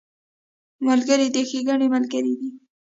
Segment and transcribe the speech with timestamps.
[0.85, 2.49] ملګری د ښېګڼې ملګری دی